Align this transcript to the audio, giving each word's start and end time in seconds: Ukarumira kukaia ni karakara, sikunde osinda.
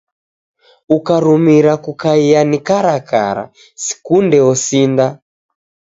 Ukarumira 0.97 1.73
kukaia 1.83 2.41
ni 2.49 2.59
karakara, 2.67 3.43
sikunde 3.83 4.37
osinda. 4.51 5.05